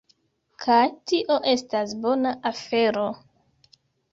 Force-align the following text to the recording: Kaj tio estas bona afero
Kaj 0.63 0.77
tio 1.11 1.37
estas 1.53 1.93
bona 2.07 2.33
afero 2.53 3.05